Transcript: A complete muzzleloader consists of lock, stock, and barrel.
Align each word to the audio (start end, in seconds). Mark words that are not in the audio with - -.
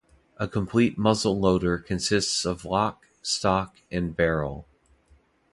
A 0.37 0.47
complete 0.47 0.97
muzzleloader 0.97 1.85
consists 1.85 2.43
of 2.43 2.65
lock, 2.65 3.05
stock, 3.21 3.75
and 3.91 4.15
barrel. 4.17 4.65